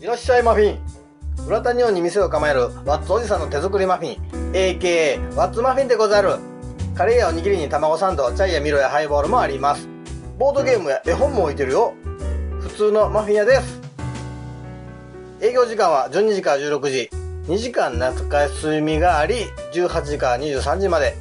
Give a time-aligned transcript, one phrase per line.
[0.00, 0.78] いらっしゃいマフィン。
[1.46, 4.52] 浦田日本に店を構えるワッツおじさんの手作りマフィン。
[4.52, 6.36] AKA ワッツマフィンでござる。
[6.94, 9.88] カレーやおにぎりに卵サンドチャイやミロやハイボールもあります。
[10.38, 11.94] ボードゲームや絵本も置いてるよ。
[12.60, 13.80] 普通のマフィン屋です。
[15.40, 17.10] 営業時間は12時から16時。
[17.46, 21.16] 2時間夏休みがあり18時から23時まで。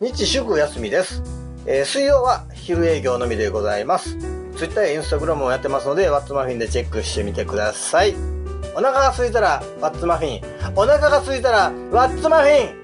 [0.00, 1.22] 日祝休みです、
[1.66, 4.39] えー水曜は昼営業のみでございます。
[4.60, 8.14] ツイッターやインスタグラムもやってますのでワッツマフィンでチェックしてみてください。
[8.74, 10.42] お腹が空いたらワッツマフィン。
[10.76, 12.74] お腹が空いたらワッツマフィン。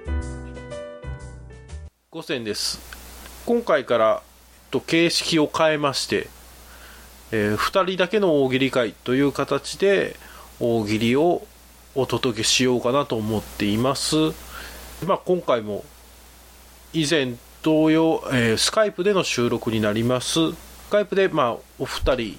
[2.10, 2.80] 5選です。
[3.44, 4.22] 今回から
[4.70, 6.28] と形式を変えまして、
[7.30, 10.16] え2人だけの大喜利会という形で
[10.60, 11.46] 大喜利を
[11.94, 14.16] お届けしようかなと思っています、
[15.06, 15.84] まあ、今回も
[16.94, 20.38] 以前同様、えースカイプでの収録になります。
[20.96, 22.38] カイプで、まあ、お二人、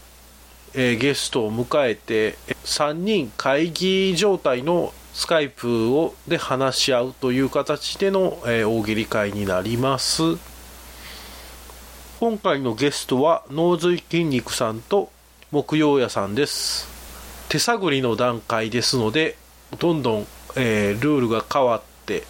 [0.73, 10.23] えーゲストを迎えて3人会議状態のスカイプをで話し合うという形での、えー大喜利会になります。
[12.19, 15.11] 今回のゲストは脳髄筋肉さんと
[15.52, 16.88] 木曜屋さんです。
[17.50, 19.38] 手探りの段階ですので
[19.78, 22.23] どんどん、えールールが変わって、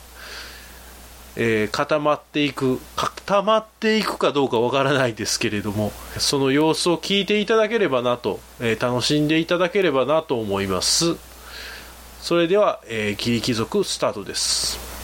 [1.37, 2.81] えー固まっていく
[3.27, 11.17] 溜まっていくかどうかわからないですけれどもその様子を聞いていただければなと、えー楽しんでいただければなと思います。
[12.21, 14.96] それでは、えー、キリ貴族スタートです。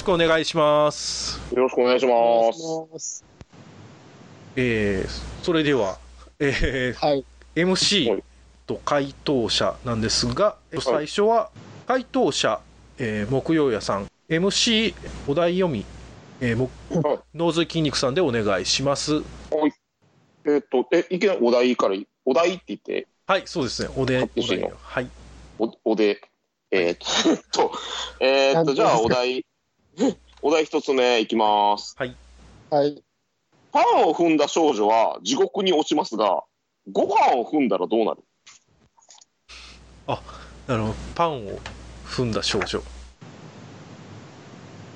[0.00, 1.38] しくお願いします。
[1.54, 2.92] よろしくお願いします。
[2.92, 3.24] ます。
[4.56, 5.98] えーそれでは、
[6.38, 7.24] えーはい。
[7.54, 8.22] MC
[8.66, 11.50] と回答者なんですが、最初は
[11.86, 12.60] 回答者、
[12.98, 14.06] えー木曜屋さん。
[14.30, 14.94] MC
[15.28, 15.84] お題読み、
[16.40, 16.70] えー、も
[17.02, 17.18] はい。
[17.34, 19.22] 脳髄筋肉さんでお願いします。
[20.46, 23.90] えっと、え、いきなりお題からい、お題って言って、はいそうですね。
[23.94, 25.08] おでお題はい。
[25.58, 26.22] お、おで、
[26.70, 27.70] えーっと、
[28.18, 29.44] えーっと、じゃあお題、
[30.42, 31.94] お題一つ目いきます。
[31.98, 32.16] はい。
[33.72, 36.44] パンを踏んだ少女は地獄に落ちますが、
[36.90, 38.22] ご飯を踏んだらどうなる？
[40.66, 41.58] なるほどパンを
[42.06, 42.82] 踏んだ少女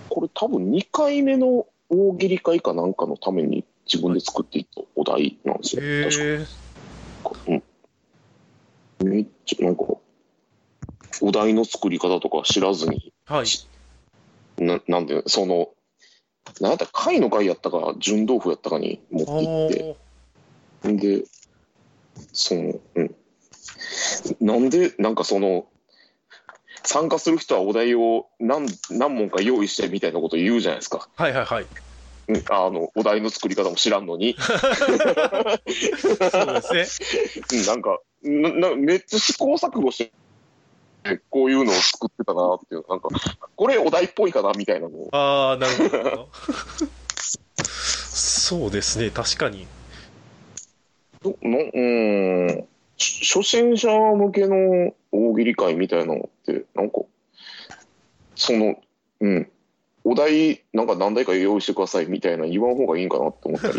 [0.08, 5.82] これ多分2回目の大喜利会かなんかのために自分で作っていったお題なんですよ。
[5.84, 6.46] へ確え
[7.24, 7.62] か。
[9.00, 9.10] うん。
[9.10, 9.84] めっちゃ、なんか、
[11.20, 13.46] お題の作り方とか知らずに、はい
[14.58, 15.68] ななんで、その、
[16.60, 19.96] なんやったら貝の貝やったか、純豆腐やったかに持って行
[20.92, 21.24] って、で、
[22.32, 23.14] その、うん。
[24.40, 25.66] なんで、なんかその、
[26.84, 31.08] 参加する人はお題を何何問か用意してみたいなこと言うじゃないですか。
[31.16, 31.66] はいはいはい
[32.26, 34.36] うんあの、お題の作り方も知らんのに。
[34.40, 34.52] そう
[36.52, 36.86] ですね
[37.58, 40.12] うんなんかなな、めっちゃ試行錯誤して、
[41.30, 43.08] こういうのを作ってたなっていう、なんか、
[43.56, 45.08] これお題っぽいかなみたいなのを。
[45.12, 46.28] ああなるほど。
[47.64, 49.66] そうですね確かに。
[51.22, 57.00] どのうん、し初心者向けの大喜利会みたいなのって、なんか、
[58.36, 58.78] その、
[59.20, 59.50] うん、
[60.04, 63.74] お題、なんか何題か用意してくださいみたいな言わん方がいいんかなって思ったり、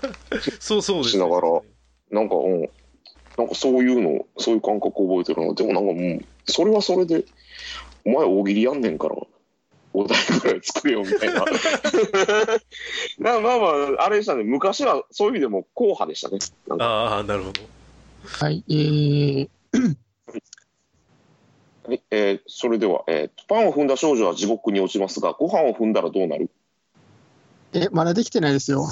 [0.60, 1.62] そうそうですしながら
[2.10, 2.68] なんか、うん、
[3.38, 5.54] なんかそういうの、そういう感覚覚えてるの。
[5.54, 7.24] でもなんか、うん、それはそれで、
[8.04, 9.16] お前大喜利やんねんから、
[9.94, 11.44] お題ぐらい作れよみたいな。
[13.18, 13.66] まあまあま
[13.98, 14.42] あ、あれでしたね。
[14.44, 16.38] 昔はそういう意味でも硬派でしたね。
[16.78, 17.60] ああなるほど
[18.24, 18.64] はい。
[18.68, 19.48] えー、
[21.86, 26.48] はいえーそれでは、えーパンを踏んだ少女は地獄に落ちますが、ご飯を踏んだらどうなる？
[27.74, 28.86] え、まだできてないですよ。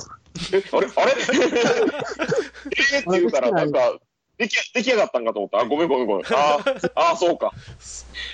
[0.53, 0.87] え、あれ？
[0.97, 3.99] あ れえーって言うから、なんか、
[4.41, 5.59] 出来出来上がったんかと思った。
[5.59, 6.25] あ、ごめんごめんごめん。
[6.27, 7.53] あー あー、そうか。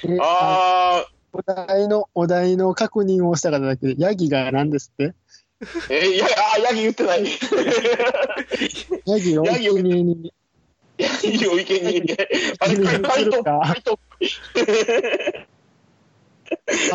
[0.04, 5.14] えあお題の、お題の確認をした方だけで、ヤギが何ですって？
[5.60, 7.24] ー、えーいや、あー、ヤギ言ってない。
[9.06, 10.32] ヤギをヤギを生贄に、
[10.98, 12.28] ヤギを池に入れ、
[12.60, 13.60] あれ、生贄に回答、するか？
[13.66, 13.98] 回答、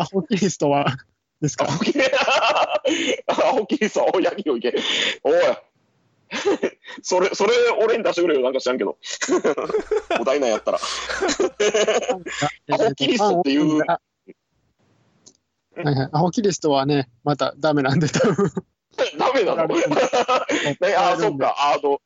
[0.00, 0.96] アホキリストは、
[1.40, 1.66] ですか？
[1.66, 2.00] アホキリ、
[3.28, 4.74] アホキリスト、おヤギを池。
[5.22, 5.34] おい。
[7.02, 7.52] それ、それ、
[7.82, 8.98] 俺に出してくれよ、なんか知らんけど。
[10.20, 10.78] お題なんやったら。
[12.72, 14.00] アホキリストっていうあ
[15.74, 16.08] はいはい。
[16.12, 18.52] アホキリストはね、またダメなんで、多分。
[19.18, 19.66] ダメなの？
[19.66, 19.74] ね
[20.96, 21.54] あー、そっか。
[21.58, 22.00] あの、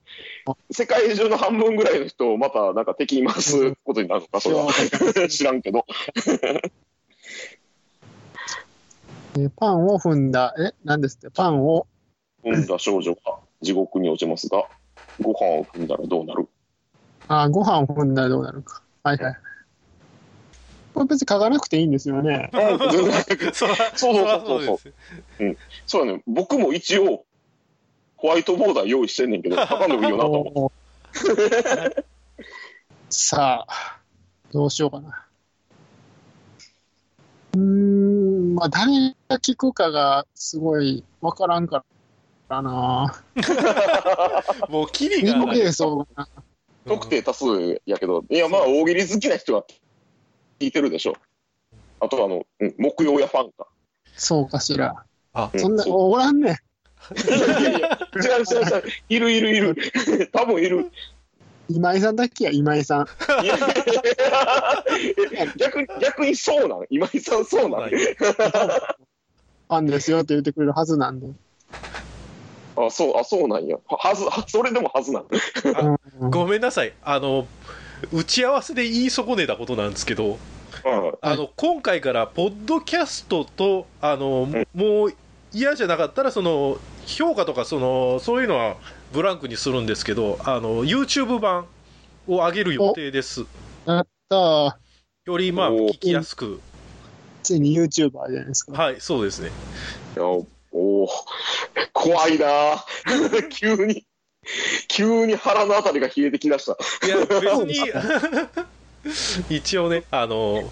[0.70, 5.28] 世界中の半分ぐらいの人をまたなんか敵に回すことになるのか、それは。
[5.28, 5.84] 知らんけど。
[9.38, 11.86] えーパンを踏んだ、え、何ですって、パンを、
[12.42, 14.64] 踏んだ少女が地獄に落ちますが、
[15.20, 16.48] ご飯を踏んだらどうなる？
[17.28, 18.82] あーご飯を踏んだらどうなるか。
[19.02, 19.36] はいはい。
[20.94, 22.48] これ別に書かなくていいんですよね。
[22.54, 23.54] そうそうそう
[23.94, 24.78] そうそらで
[25.56, 26.22] すそうやね。
[26.26, 27.24] 僕も一応、
[28.16, 30.70] ホワイトボーダー用意してんねんけど、書かんでもいいよなと思っ
[33.10, 34.00] さあ、
[34.52, 35.26] どうしようかな。
[37.54, 41.84] うーん、まあ、誰が聞くかがすごいわからんから
[42.48, 43.22] な。
[44.68, 45.58] もうキリがない。
[46.86, 49.64] 特定多数やけど、いや、まあ、大喜利好きな人が
[50.60, 51.14] 聞いてるでしょ。
[52.00, 53.66] あとは、あの、うん木曜やファンか。
[54.14, 55.04] そうかしら。
[55.34, 56.60] あうんそんな、おらんね
[57.26, 58.82] いやいやいや、違う違う違う。
[59.08, 59.76] いるいるいる。
[60.32, 60.80] 多分いる。
[60.82, 60.92] ん。
[61.68, 63.06] 今井さんだっけや、今井さん。
[63.44, 63.72] いやいやい
[65.34, 66.86] や逆に、逆にそうなん？
[66.90, 67.90] 今井さんそうなん？
[67.90, 71.26] ファンですよって言ってくれるはずなんで。
[72.76, 73.76] あ、そう、あ、そうなんや。
[73.86, 75.26] ははず、はそれでもはずなん
[76.20, 76.30] うん。
[76.30, 76.92] ごめんなさい。
[77.02, 77.46] あの
[78.12, 80.38] 打ち合わせで言い損ねたことなんですけどうん。
[81.20, 85.14] あの今回からポッドキャストとあのもう
[85.52, 88.76] 嫌じゃなかったらその評価とかそのそういうのは
[89.12, 91.66] ブランクにするんですけどあの YouTube 版
[92.26, 93.46] を上げる予定です。
[93.86, 94.72] やったー。
[95.24, 96.60] よりまあお聞きやすく。
[97.42, 98.72] ついに YouTuber じゃないですか。
[98.72, 99.50] はいそうですね
[100.76, 101.08] おお
[101.92, 102.84] 怖いな
[103.50, 104.04] 急に、
[104.88, 106.76] 急に腹のあたりが冷えてきだした。
[107.06, 107.74] いや別に
[109.56, 110.70] 一応ねあの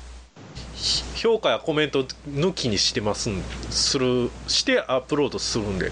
[0.74, 5.90] ひ評価やコメント抜きにしてますんするしてアップロードするんで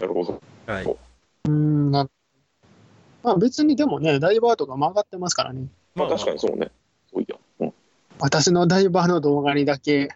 [0.00, 0.42] なるほど。
[0.66, 2.08] はいうーん、な
[3.22, 5.66] まあ別にでもね、ダイバーとかも上がってますからね。
[5.94, 6.70] まあ確かにそうね。
[7.12, 7.36] そういや。
[7.60, 7.72] うん
[8.18, 10.10] 私のダイバーの動画にだけ、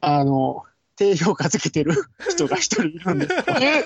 [0.00, 0.64] あの、
[0.96, 1.92] 低評価つけてる
[2.28, 3.34] 人が一人いるんです。
[3.60, 3.84] え、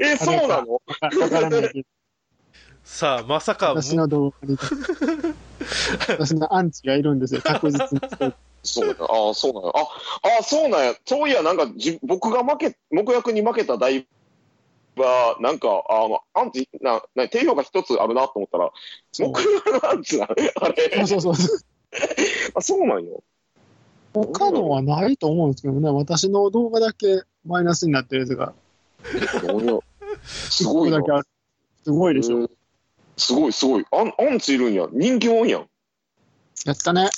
[0.12, 0.74] え、そうなの？
[0.74, 1.88] わからないけど、
[2.84, 4.56] さあまさか私の動画に。
[6.08, 7.80] 私のアンチがいるんですよ、確実
[8.20, 8.32] に。
[8.62, 9.72] そうだああ、そうなんや。
[9.74, 10.94] あ、あそうなんや。
[11.04, 14.06] そういや、なんかじ、僕が負け、木役に負けた大
[14.96, 18.70] は、なんか、あの、アンチ、な、な、低評価一つあるなと思ったら、
[19.12, 21.06] そう木役のアンチな、あれ。
[21.06, 21.58] そうそうそう。
[22.54, 23.22] あ、そうなんよ。
[24.24, 28.52] 他のはないと思うんですけどね、私の動画だけマイナスになってるやつが
[30.24, 31.12] す1ごいな個だ。
[31.12, 31.28] けある。
[31.84, 32.38] すごいでしょ。
[32.38, 32.50] うん
[33.18, 33.84] すごい、すごい。
[33.92, 34.86] アンアンチいるんや。
[34.92, 35.66] 人気もんやん。
[36.66, 37.08] やったね。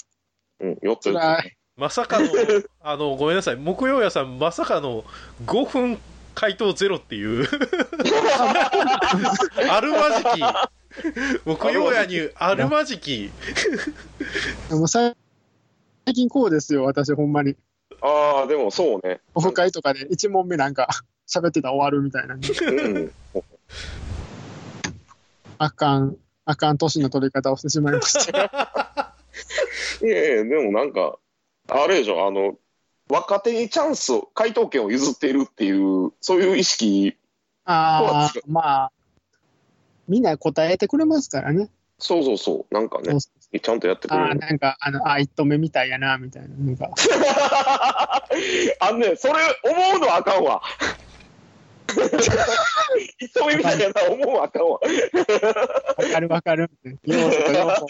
[0.60, 1.56] うん、やった辛やい。
[1.76, 2.26] まさかの
[2.82, 5.04] あのごめんなさい木曜屋さんまさかの
[5.46, 5.98] 5分
[6.34, 7.46] 回答ゼロっていう
[9.70, 10.42] あるまじき
[11.44, 13.30] 木曜屋にあるまじき
[14.68, 15.14] でも最
[16.12, 17.54] 近こうですよ、私ほんまに。
[17.54, 17.58] つ。
[18.02, 19.20] ああ、でもそうね。
[19.34, 20.88] オフ会とかで1問目なんか
[21.28, 22.34] 喋ってたら終わるみたいな。
[22.34, 23.12] うん。
[25.58, 29.14] あかん、あかん年の取り方をしてしまいました。
[30.02, 31.18] いやいや、でもなんか、
[31.68, 32.56] あれでしょ、あの、
[33.10, 37.16] 若手にチャンスを、回答権を譲っているっていう、そういう意識、
[37.64, 38.92] ああ、まあ、
[40.06, 41.68] みんな答えてくれますからね。
[41.98, 44.40] そうそうそう、なんかねそう、そうちゃんとやってくああ、れる。
[44.40, 46.48] なんか、あの、あ、一投目みたいやな、みたいな。
[46.48, 46.90] なんか、
[48.80, 49.34] あのね、それ
[49.64, 50.60] 思うのはあかんわ。
[53.18, 54.72] 一目みたいやな、思うのはあかんわ。
[54.72, 54.78] わ
[56.12, 56.70] かるわかる。
[57.04, 57.86] 要素と要素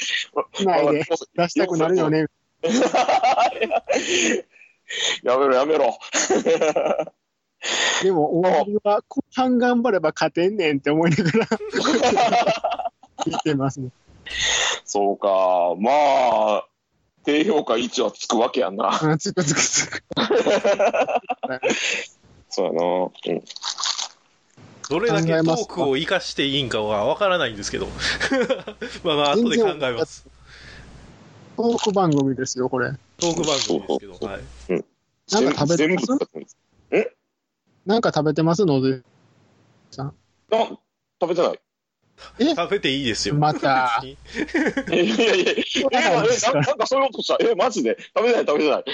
[0.52, 1.04] つないで
[1.34, 2.26] 出したくなるよね。
[5.24, 5.98] やめろやめろ。
[8.04, 11.46] でも、大喜利は後半頑張れば勝てんねんって思いながら
[13.26, 13.90] 聞いてますね。
[14.84, 15.90] そうか、ま
[16.58, 16.66] あ、
[17.24, 18.88] 低評価1はつくわけやんな。
[18.90, 20.02] あ つくつくつく。
[22.48, 22.82] そうやな。
[22.82, 23.44] うん。
[24.88, 27.88] どれだけトークを生かしていいんかはわからないんですけど
[29.04, 30.26] まあまあ後で考えます
[31.58, 32.92] トーク番組ですよ、これ。
[33.18, 34.42] トーク番組ですけど、はい、
[35.30, 36.06] なんか食べてます？
[36.06, 36.56] 使ってます。
[37.84, 39.02] なんか食べてますので。
[39.98, 40.12] あ、
[41.20, 41.60] 食べてない。
[42.38, 47.36] 食べていいですよまたいやいやいや、え、え、ななんかそういうことした？
[47.40, 47.96] え、マジで？
[48.16, 48.84] 食べてない食べてない。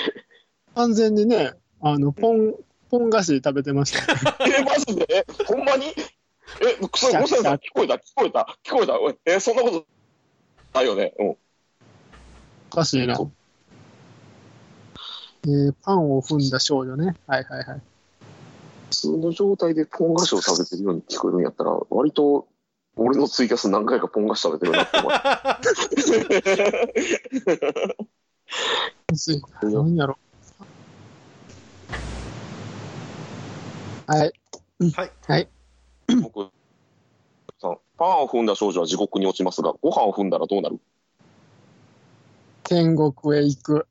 [0.75, 2.55] 完全にね、あの、ポン、
[2.91, 4.13] ポン菓子食べてました。
[4.47, 5.07] え、マジで？
[5.11, 5.87] え、ほんまに？
[5.87, 5.95] え、
[6.95, 9.01] それ、ごめんなさい、聞こえた、聞こえた、聞こえた？
[9.01, 9.87] おいえ、そんなこと
[10.75, 11.15] ないよね？
[11.19, 11.29] うん。
[11.31, 11.37] お
[12.71, 13.19] かしいな。
[15.47, 17.17] えーパンを踏んだ少女ね。
[17.27, 17.83] はいはいはい。
[18.91, 22.47] 普通の状態でポン菓子を食べてるように聞こえるんやったら、割と
[22.97, 25.11] 俺のツイキャス何回かポン菓子食べてるなって思
[29.17, 30.19] つい何やろ。
[34.07, 34.33] はい。
[34.95, 35.13] はい。
[35.27, 35.49] はい。
[36.23, 36.51] 僕
[37.61, 40.79] さんパンを踏んだ少女は地獄に落ちますが、ご飯を踏んだらどうなる？
[42.65, 43.87] 天国へ行く。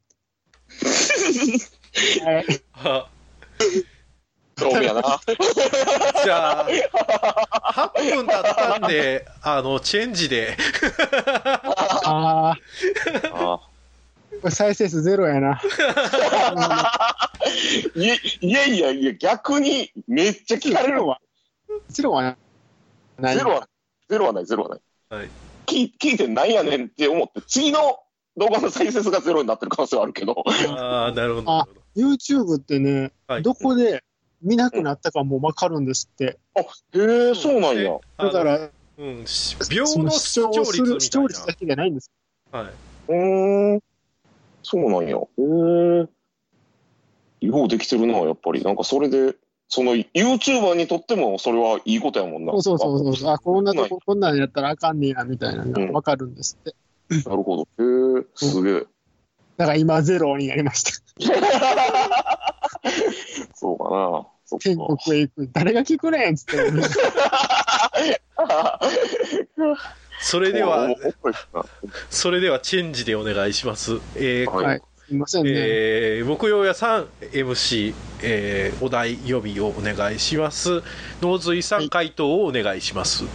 [2.24, 2.45] はい。
[2.74, 3.10] あ
[4.55, 5.01] 興味やな。
[6.24, 6.67] じゃあ、
[7.93, 10.57] 8分経ったんで、あの、チェンジで、
[12.05, 12.55] あ
[13.33, 13.60] あ、
[14.50, 15.62] 再生数ゼロやな。
[17.95, 21.19] いやいやいやいや、逆にめっちゃ聞かれるわ。
[21.89, 22.38] ゼロは
[23.17, 23.38] ない。
[23.38, 23.67] ゼロは、
[24.10, 24.81] ゼロはない、ゼロはない。
[25.10, 25.29] はい
[25.65, 27.79] 聞聞いてなんやねんって思って、次の
[28.38, 30.43] 動画の再生数がゼロになってる可能性はあるけど。
[30.77, 31.51] ああ、なるほど。
[31.51, 34.03] あ YouTube ってね、はいどこで
[34.43, 36.38] 見なくなったかもわかるんですって。
[36.93, 37.97] へえ、そうなんや。
[38.17, 42.12] だから、うん、し秒そのの視聴率みたい率だけじゃないんです。
[42.51, 42.59] な。
[42.59, 42.71] はい。
[43.07, 43.79] うーん。
[44.62, 45.17] そうなんや。
[45.17, 45.21] へ
[46.01, 46.07] え。
[47.41, 48.63] ようできてるな、やっぱり。
[48.63, 49.35] なんかそれで、
[49.67, 52.51] その YouTuber にとってもそれはいいことやもんな。
[52.53, 53.31] そうそうそうそう。
[53.31, 56.75] あ、こんなとこ、こんなんやったらあかんねや、みたいなのがわかるんですって。
[57.29, 57.63] なるほど。
[57.63, 58.85] へえ、すげえ。
[59.57, 60.91] だから今ゼロになりました。
[63.55, 64.27] そうかな。
[64.53, 64.86] そっ天か。
[65.03, 65.50] 国へ行く。
[65.51, 66.57] 誰が聞くねんっつって。
[70.22, 70.95] それでは
[72.10, 74.00] それではチェンジでお願いします。
[74.15, 74.81] えーはいはい。
[75.07, 75.51] すいませんね。
[75.53, 80.81] えー木曜屋さん MC、えーお題読みをお願いします
[81.22, 83.25] 農水さん、はい回答をお願いします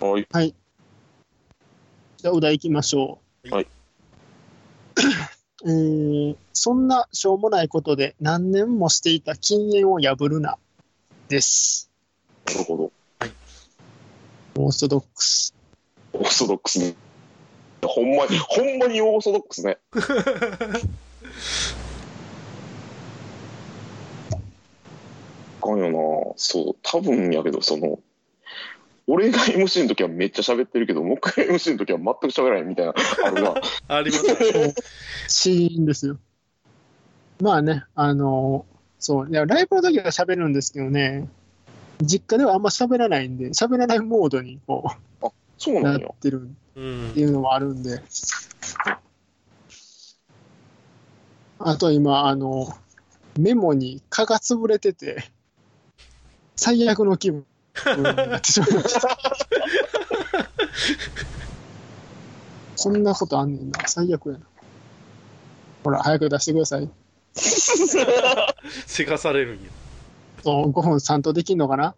[0.00, 0.26] はい。
[0.30, 0.54] はい。
[2.18, 3.50] じゃあ、お題行きましょう。
[3.54, 3.66] はい。
[5.64, 10.58] えー、そんなしょうもないことで何年もしていた禁煙を破るな。
[11.28, 11.88] です。
[12.46, 12.92] なるほど。
[14.58, 15.54] オーソドックス。
[16.12, 16.94] オーソドックスね。
[17.82, 19.78] ほんまに、ほんまにオーソドックスね。
[25.62, 26.34] あかんよな。
[26.36, 28.00] そう、多分やけど、その、
[29.06, 32.94] 俺が MC の時はめっちゃ喋ってるけど、僕が MC の時は全く喋らないみたいな、
[33.24, 33.54] あるな。
[33.88, 34.74] ありますね
[35.28, 36.18] シーンですよ。
[37.40, 38.64] まあね、あの
[38.98, 41.28] そう、いや、ライブの時は喋るんですけどね、
[42.00, 44.92] 実家ではあんま喋らないんで、喋らないモードにこ
[45.58, 46.08] そううなんっなや。
[46.20, 48.00] てるうんっていうのもあるんで。
[51.58, 52.66] あと今、あの、
[53.38, 55.24] メモに蚊が潰れてて、
[56.56, 57.44] 最悪の気分
[57.96, 59.18] になってしまいました。
[62.78, 63.86] こんなことあんねんな。
[63.86, 64.40] 最悪やな。
[65.84, 66.90] ほら、早く出してください。
[67.34, 69.70] せかされるんや
[70.42, 71.94] そう5分3とできんのかな？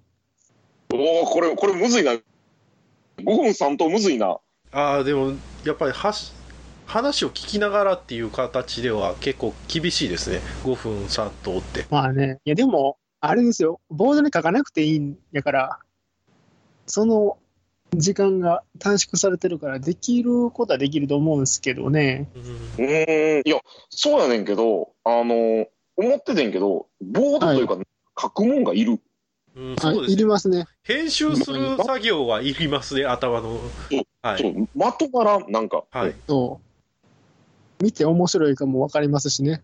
[0.93, 2.13] おおこれ、これむずいな。
[2.13, 2.23] 5
[3.25, 4.39] 分3とむずいな。
[4.73, 5.33] ああでも
[5.65, 6.33] やっぱりはし
[6.87, 12.39] 話を聞きながらっていう形では結構厳しいですね5分3頭ってまあね。
[12.45, 13.81] いや、でも、あれですよ。
[13.89, 15.79] ボードに書かなくていいんやから、
[16.87, 17.39] その
[17.95, 22.29] 時間が短縮されてるから、できることはできると思うんですけどね。
[22.77, 25.67] うんいや、そうやねんけど、あの、
[25.97, 27.79] 思っててんけど、ボードというか、
[28.21, 29.01] 書くもんがいる。
[29.57, 30.67] うん、あそうですねいりますね。
[30.83, 33.61] 編集する作業はいりますね頭の
[34.21, 35.85] はそ、いうまとまらん、なんか。
[35.91, 36.61] はいそ
[37.81, 37.83] う。
[37.85, 39.63] 見て面白いかもわかりますしね。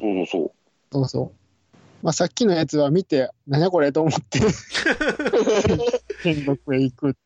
[0.00, 0.52] そうそうそう。
[0.92, 1.39] そうそう。
[2.02, 4.40] まあ、さっきのやつは見て、なんやこれと思って、
[6.22, 7.16] 天国へ行く。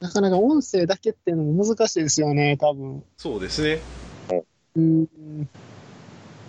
[0.00, 3.02] なかなか音声だけっていうのも難しいですよね、多分。
[3.16, 3.80] そうですね
[4.76, 5.06] うん。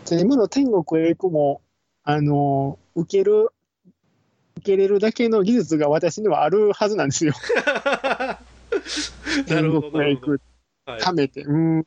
[0.03, 1.62] じゃあ今の天国へ行くも、
[2.03, 3.50] あの、受ける、
[4.57, 7.34] 受けれるだけの技術が私にはあるはずなんですよ。
[9.48, 10.31] なるほど天国へ行く。
[10.31, 10.39] はい
[10.86, 11.86] 貯めて、うん、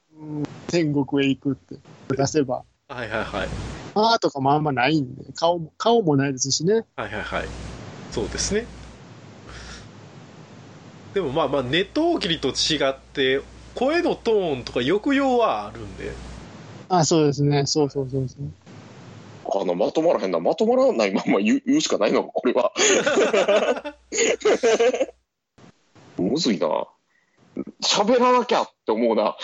[0.66, 1.76] 天国へ行くって
[2.08, 2.64] 出せば。
[2.88, 3.48] はいはいはい
[3.94, 6.84] あーとかもあんまないんで、顔も、顔もないですしね。
[6.96, 7.44] はいはいはい
[8.10, 8.66] そうですね
[11.14, 13.42] でもまあまあネット大喜利と違って
[13.74, 16.12] 声のトーンとか抑揚はあるんで
[16.88, 17.66] あ、そうですね。
[17.66, 19.62] そうそうそうそう。
[19.62, 20.40] あの、まとまらへんな。
[20.40, 22.72] まとまらないまま言う言うしかないのか、これは。
[26.16, 26.86] むずいな。
[27.82, 29.36] 喋らなきゃって思うな。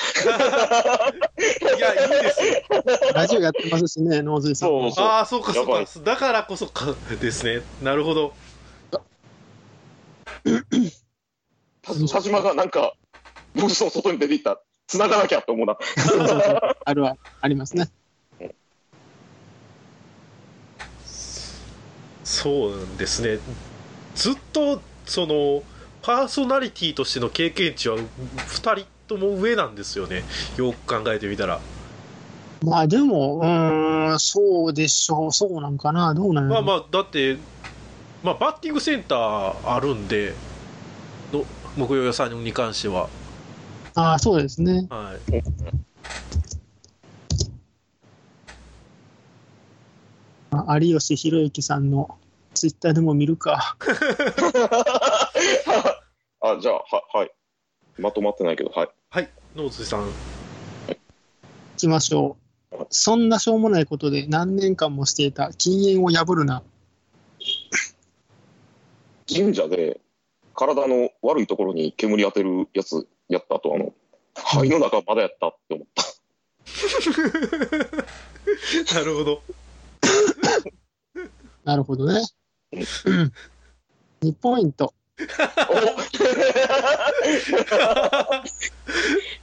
[1.77, 2.55] いやいいですよ
[3.15, 4.69] ラジオやってますしね、ノーズイさん。
[4.69, 5.05] そうそう。
[5.05, 8.35] ああそうかそうかだからこそかですねなるほど
[8.91, 9.01] た
[12.13, 12.95] 田島がなんか、
[13.55, 14.61] ブースの外に出ていった。
[14.87, 15.77] 繋がなきゃって思うな。
[15.97, 17.91] そうそうそうあるは、ありますね。
[22.25, 23.39] そうなんですね
[24.15, 25.63] ずっとその
[26.05, 30.23] パーソナリティとしての経験値は2人とも上なんですよね。
[30.59, 31.61] よく考えてみたら。
[32.63, 37.39] まあでも、うーん、そうでしょう、そうなんかな、どうなんまあまあだって、
[38.23, 40.35] まあ、バッティングセンターあるんで
[41.33, 43.09] の木曜屋さんに関しては、
[43.95, 44.87] ああ、そうですね。
[44.91, 45.43] はい、
[50.51, 52.19] あ有吉弘行さんの
[52.55, 53.77] ツイッターでも見るか。
[56.41, 57.31] あ、じゃあ、は、はい。
[57.99, 58.89] まとまってないけど、はい。
[59.11, 60.13] はい、ノーズさん行
[61.77, 62.37] きましょ
[62.73, 62.87] う。
[62.91, 66.63] そんなしょうもないことで何年間もしていた禁煙を破るな。
[69.33, 70.01] 神社で
[70.55, 73.95] 体の悪いところに煙当てるやつやった後、あの、
[74.35, 76.03] 肺の中まだやったって思った。
[78.95, 79.43] なるほど
[81.65, 82.21] なるほどね。
[83.07, 83.33] うん
[84.23, 84.95] 2ポイント。
[85.17, 85.25] お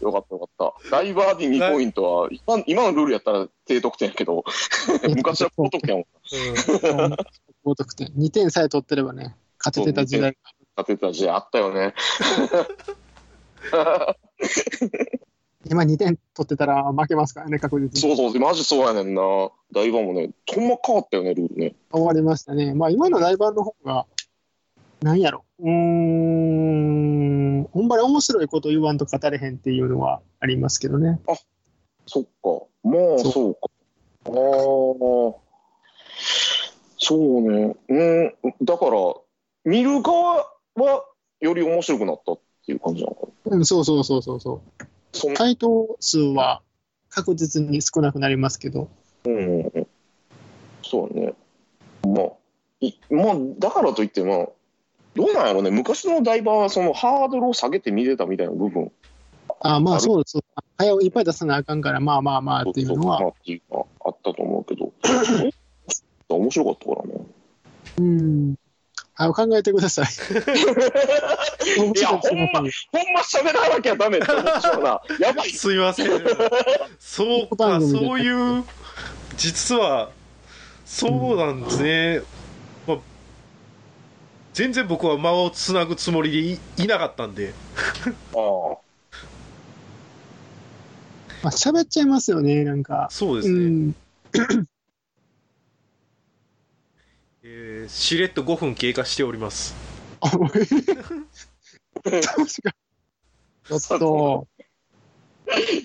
[0.02, 0.90] よかったよかった。
[0.90, 4.44] ダイバーディ2ポイントは、今今のルールやったら低得点やけど、
[5.08, 6.06] 昔は高得点をうん
[7.64, 8.08] 高得点。
[8.08, 10.36] 2点さえ取ってればね、勝ててた時代。
[10.78, 11.94] 立てた時代あったよね。
[15.72, 18.00] 今2点取ってたら負けますからね、確実に。
[18.02, 19.22] そうそう、マジそうやねんな。
[19.74, 21.76] ダイバーもね、ほんま変わったよね、ルールね。
[21.92, 22.74] 終わりましたね。
[22.74, 24.06] まあ今のライバーの方が、
[25.02, 25.46] なんやろ。
[25.60, 31.22] うーん、ほんまに面白いこと言わんと語れへんっていうのはありますけどね。
[32.06, 32.30] そっか。
[32.84, 33.62] まあ、そうそうか。
[34.28, 34.34] ああ。
[36.98, 37.76] そうね。
[37.88, 38.34] うん。
[38.62, 38.92] だから、
[39.64, 41.06] 見る側は
[41.40, 43.58] より面白くなったっていう感じなのかな。
[43.58, 44.84] うん、そうそうそうそうそう。
[45.36, 46.62] 回答数は
[47.10, 48.90] 確実に少なくなりますけど、
[49.26, 49.88] うん。
[50.84, 51.34] そうね。
[52.04, 52.32] まあ、
[52.80, 54.48] いまあ、だからといって、まあ、
[55.16, 55.72] どうなんやろうね。
[55.72, 58.92] 昔のダイバーはそのハードルを下げて見れたみたいな部分。
[59.60, 60.40] あまあそうです。
[60.78, 64.92] 早をいっぱい出さなあかんから、まあまあまあっていうのは、まあ、っていうのはあったと思うけど。
[66.30, 67.26] 面白かったからね。
[68.00, 68.56] うん。
[69.14, 70.06] 早く考えてください。
[71.78, 72.70] 面白くするほん
[73.14, 75.02] ま喋らなきゃダメって思っちゃうな。
[75.20, 75.50] やばい。
[75.52, 76.08] すいません
[77.00, 78.64] そうかそういう
[79.38, 80.12] 実は
[80.86, 82.22] そうなんですね、
[82.88, 82.98] まあ、
[84.54, 87.54] 全然僕は間をつなぐつもりでいいなかったんで
[88.36, 88.82] ああ。
[91.44, 93.08] まあ喋っちゃいますよね、なんか。
[93.10, 93.96] うそうですね、ん。
[97.54, 99.76] えーしれっと5分経過しております
[100.22, 100.56] あ、 確か
[103.68, 104.48] ちょっと、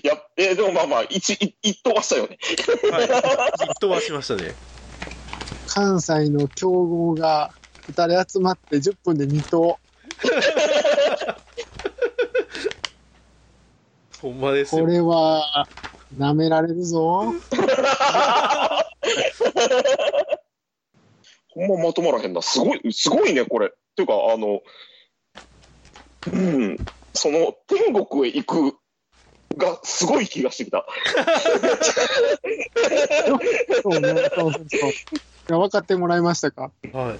[0.03, 2.37] いや、えーでもまあまあ、一、一一投はしたよね。
[2.91, 3.05] はい
[3.71, 4.53] 一投はしましたね
[5.67, 7.51] 関西の強豪が
[7.91, 9.77] 2人集まって10分で2投。
[14.21, 15.67] ほんまですよこれは、
[16.17, 17.33] 舐められるぞ。
[21.57, 22.41] ほんままとまらへんな。
[22.41, 23.67] すごい、すごいね、これ。
[23.67, 24.61] っていうか、あの、
[26.31, 26.77] うん、
[27.13, 28.77] その、天国へ行く
[29.57, 30.85] がすごい気がしてきた。
[33.81, 34.89] そうね、そうそうそう。
[35.49, 36.71] いや分かってもらいましたか？
[36.91, 37.19] はい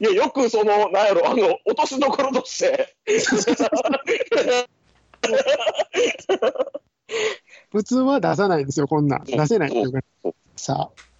[0.00, 2.94] いや、よくその、なんやろ、あの、落としどころとして、
[7.72, 9.24] 普通は出さないんですよ、こんなん。
[9.24, 10.00] 出せないっていうか。
[10.56, 11.11] さあ。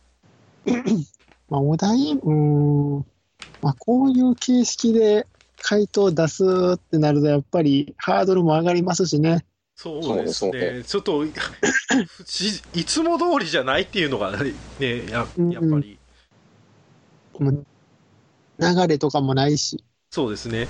[1.48, 3.06] まあ、お題、うーん。
[3.60, 5.26] まあ、こういう形式で
[5.60, 6.44] 回答出す
[6.74, 9.44] ってなると、やっぱりハードルも上がりますしね。
[9.74, 11.24] そうですそうねちょっと
[12.24, 14.52] し いつも通りじゃないっていうのがね
[15.10, 15.32] ややっぱ
[15.80, 15.98] り
[17.40, 17.64] もう
[18.60, 19.82] 流れとかもないし。
[20.10, 20.68] そうですね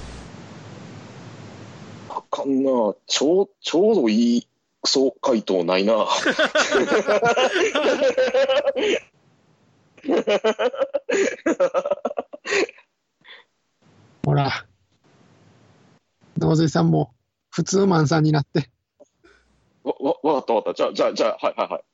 [2.08, 2.70] あかんな。
[3.06, 4.46] ちょう、ちょうどいい、
[4.84, 6.06] そう、回答ないな。
[14.24, 14.66] ほら。
[16.38, 17.14] 野添さんも
[17.50, 18.68] 普通マンさんになって。
[19.84, 20.76] わ、わ、わかったわかった。
[20.76, 21.84] じゃあ、じゃあ、じゃあ、はいはいはい。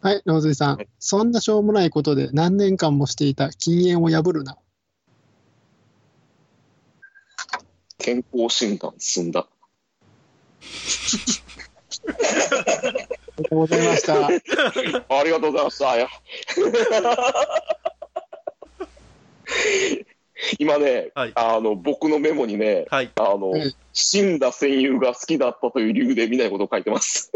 [0.00, 0.88] はい、野添さんはい。
[0.98, 4.56] そんなしょうもないことで何年間もしていた禁煙を破るな。
[7.98, 9.48] 健康診断済んだ。
[13.38, 14.26] ありがとうございました。
[14.26, 14.30] あ
[15.24, 15.86] りがとうございました。
[20.58, 23.10] 今ね、はいあの、僕のメモにね、はい。
[23.16, 27.32] あの、うん死んだ戦友が好きだったという理由で見ないことを書いてます。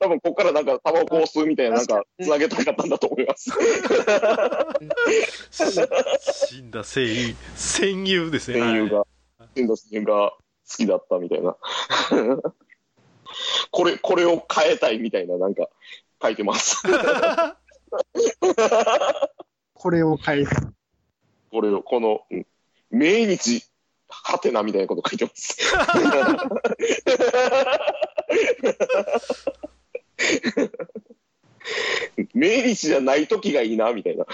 [0.00, 3.50] 多分ここからなんかタバコを吸うみたいななんかつなげたかったんだと思います。
[6.48, 8.60] 死んだ戦友、戦友ですね。
[8.60, 9.06] 戦友が、
[9.54, 10.38] 死んだ戦友が好
[10.78, 11.54] きだったみたいな。
[13.70, 15.68] これ、これを変えたいみたいななんか
[16.22, 16.82] 書いてます。
[19.74, 20.48] これを変える。
[21.50, 22.46] これを、この、うん
[22.90, 23.64] 命日、
[24.08, 25.56] はてなみたいなこと書いてます。
[32.32, 34.24] 命日じゃない時がいいな、みたいな。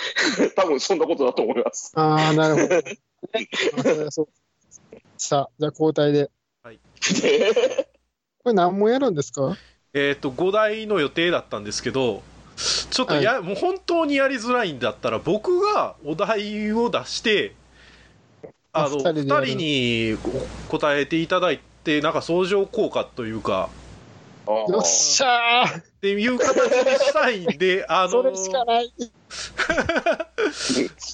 [0.54, 1.92] 多分そんなことだと思います。
[1.96, 2.82] ああ、なるほど。
[5.16, 6.30] さあ、じゃあ交代で。
[7.20, 7.88] で
[8.44, 9.56] これ何もやるんですか？
[9.94, 12.22] えっと、5台の予定だったんですけど、
[12.90, 17.54] ちょっとや、もう本当にやりづらいんだったら、僕がお題を出して、
[18.72, 20.18] あの、あ二人でやる2人に
[20.68, 23.68] 答えていただいて、なんか相乗効果というか、
[24.46, 28.92] よっしゃーっていう形にしたいんで、あ そのれしかない。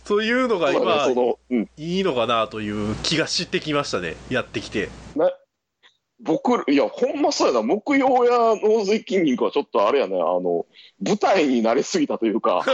[0.07, 1.09] というのが今。
[1.77, 4.89] いいのかなという気がしてきましたね、やってきて。
[6.21, 7.63] 僕、いや、ほんまそうやな。
[7.63, 10.67] 木曜や脳髄筋肉はちょっとあれやね、あの、
[11.01, 12.65] 舞台に慣れすぎたというか、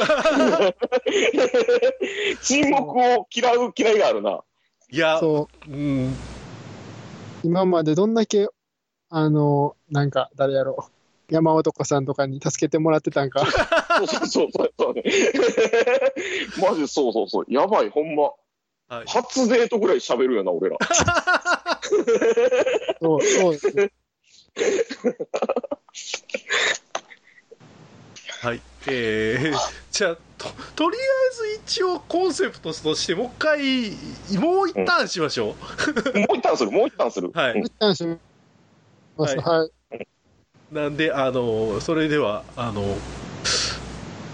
[2.42, 4.40] 沈黙を嫌う嫌いがあるな。
[4.90, 5.70] いや、そう。
[5.70, 6.14] うん、
[7.42, 8.48] 今までどんだけ、
[9.10, 11.32] あの、なんか、誰やろう。
[11.32, 13.46] 山男さんとかに助けてもらってたんか。
[13.98, 15.02] そうそうそうそうそうね。
[16.60, 17.44] マジでそうそうそう。
[17.48, 18.22] やばい、ほんま。
[18.86, 20.76] はい初デートぐらい喋るよな、俺ら。
[23.00, 23.90] そう、そうですね。
[28.42, 28.60] はい。
[28.86, 29.56] えー、
[29.90, 33.90] じゃあと、とりあえず一応コンセプトとして、もう一回、
[34.38, 35.54] もう一旦しましょ
[36.14, 36.18] う。
[36.18, 37.30] もう一旦する、もう一旦する。
[37.32, 39.36] はいうん一旦します。
[39.36, 39.70] はいはい。
[40.72, 42.96] なんで、あの、それでは、あの、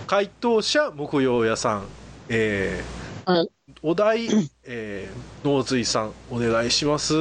[0.06, 1.86] 回答者、木曜屋さん、
[2.28, 4.28] えーはいお題、
[4.64, 7.14] えー、農水さん、お願いします。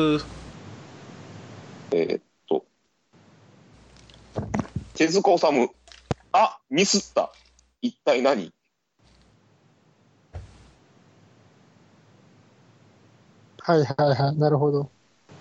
[1.91, 2.65] えーっと。
[4.93, 5.71] 手塚治虫。
[6.33, 7.31] あ、ミスった。
[7.81, 8.51] 一体何？
[13.61, 14.35] はいはいはい。
[14.37, 14.91] なるほど。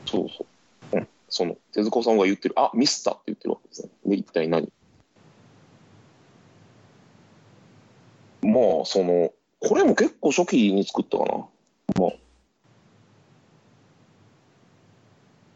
[0.07, 0.47] そうそ
[0.93, 0.97] う。
[0.99, 1.09] うん。
[1.29, 3.89] その、手塚さんが言ってる、あ、ミスったって言ってるわけですね。
[4.07, 4.73] で、一体何？
[8.43, 11.33] まあ、その、これも結構初期に作ったかな。
[11.99, 12.13] まあ。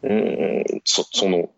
[0.03, 1.51] うーん、そ、その、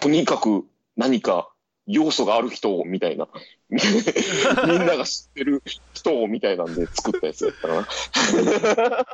[0.00, 1.50] とにかく何か
[1.86, 3.28] 要素がある人をみたいな。
[3.70, 5.62] みんなが知ってる
[5.94, 9.06] 人をみたいなんで作ったやつだったかな。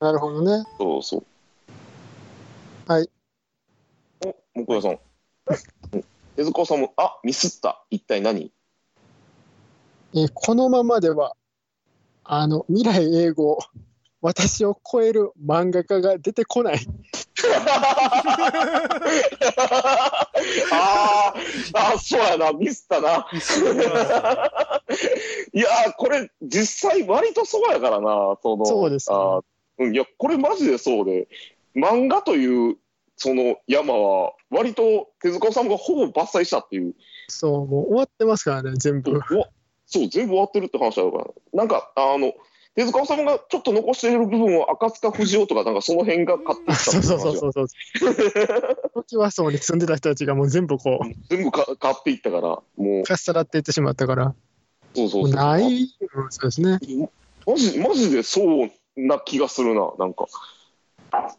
[0.08, 0.64] なるほどね。
[0.78, 1.26] そうそう。
[2.86, 3.08] はい。
[4.54, 4.98] お、木屋さん。
[5.92, 6.04] うん
[6.36, 7.84] 手塚さんも、あ、ミスった。
[7.90, 8.50] 一体何？
[10.14, 11.36] えーこのままでは、
[12.32, 13.58] あの、未来英語、
[14.22, 16.78] 私を超える漫画家が出てこない。
[20.70, 21.40] あー
[21.74, 23.26] あ、そうやな、ミスったな。
[25.52, 28.64] いやー、これ、実際割とそうやからな、その。
[28.64, 29.42] そうですねあー
[29.78, 31.26] うん、いや、これマジでそうで、
[31.74, 32.76] 漫画という、
[33.16, 36.94] その山は、割と手塚さんがほぼ伐採したっていう
[37.26, 39.20] そう、もう終わってますからね、全部。
[39.90, 41.26] そう、全部終わってるって話だから。
[41.52, 42.32] なんか、あの、
[42.76, 47.52] 手塚治虫がちょっと残している部分を赤塚不二夫とか、なんかその辺が買っていったそうそうそうう。
[47.52, 47.66] そう。
[48.94, 54.34] 時はそうに住んでた人たちがもう全部こう、 全部か買っていったから、もう、かっさらっていってしまったから、も
[54.94, 55.34] そうそうそうう。
[55.34, 56.78] ない、うんそうですね。
[57.44, 60.26] マジ、マジでそうな気がするな、なんか。
[61.10, 61.36] あ、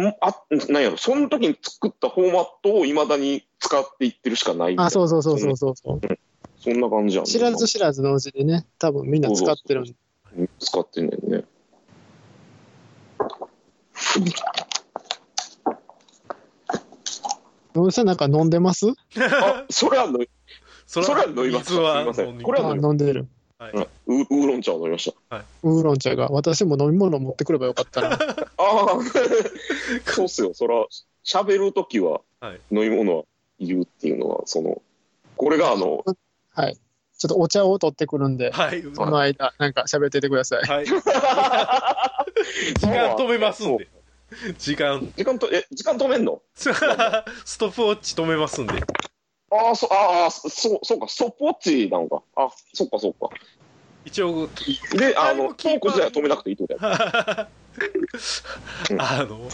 [0.00, 6.00] んあ、なんやろ、その時に作ったフォーマットをいまだに使っていってるしかないあ、そうそうそうそうそうそう。
[6.62, 9.94] そんな感じやん、知らず知らずのうちでね、多分みんな使ってるんで。
[10.60, 11.44] 使ってんねんね。
[17.74, 18.86] 野口さんなんか飲んでます？
[19.16, 20.20] あ、それはの、
[20.86, 23.26] そそれは飲みますすいません飲みこれはあ飲んでる。
[23.58, 25.44] はいうんウウーロン茶を飲みました。
[25.62, 26.28] ウーロン茶が。
[26.28, 28.08] 私も飲み物持ってくればよかったな。
[28.12, 28.98] ああ、
[30.12, 30.52] そうっすよ。
[30.54, 30.84] そら、
[31.24, 33.24] 喋るときははい飲み物は
[33.60, 34.82] 言うっていうのは、その、
[35.36, 36.16] これがあの、はい。
[37.22, 38.82] ちょっとお茶を取ってくるんで、はい。
[38.96, 40.62] その間、なんか喋っててください。
[40.64, 40.86] はい。
[40.86, 40.96] 時
[42.88, 43.86] 間止めますんで。
[44.58, 46.42] 時間、時間と、え、時間止めんの？
[46.56, 46.72] スト
[47.70, 48.74] ップウォッチ止めますんで。
[49.52, 52.22] ああ、そ、ああ、そう、そうか、ストップウォッチなのか。
[52.34, 53.28] あ、そっか、そっか。
[54.04, 54.48] 一応
[54.94, 57.48] で、あの、トーク自体は止めなくていいってことや。
[58.98, 59.48] あの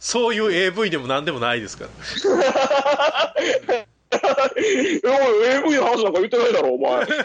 [0.00, 3.34] そういう AV でも何でもないですから
[3.68, 3.86] え
[5.04, 5.08] お
[5.44, 7.00] い、AV の話なんか言ってないだろ、お前。
[7.00, 7.18] 勝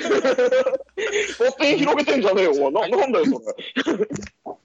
[1.58, 2.90] 手に広げてんじゃねえよ、お前。
[2.90, 3.38] ななんだよ、それ。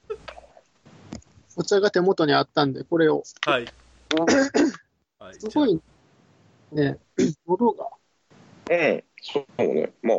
[1.57, 3.23] お茶が手元にあったんで、これを。
[3.45, 3.65] はい、
[5.19, 5.81] はい、すごい、
[6.71, 6.97] ね、
[7.47, 7.89] 喉が。
[8.69, 9.91] うん、そうね。
[10.01, 10.17] まあ、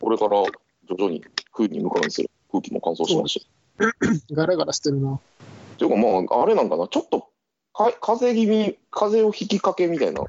[0.00, 2.28] これから徐々に空に向かうんですよ。
[2.50, 3.46] 空気も乾燥しますし。
[4.32, 5.18] ガラガラしてるな。
[5.78, 7.28] ていうか、まあ、あれなんかな、ちょっと
[7.72, 10.22] か風邪気味、風邪を引きかけみたいな、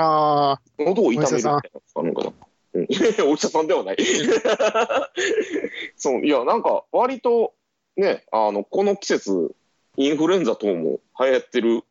[0.00, 2.32] ああ、喉を痛めるみたいなあるのかな。
[2.74, 2.86] うん、
[3.30, 3.96] お医者さんではない。
[5.96, 7.54] そう、いや、なんか、割と、
[7.96, 9.54] ね、あの、この季節、
[9.96, 11.82] インフルエンザ等も流行ってる、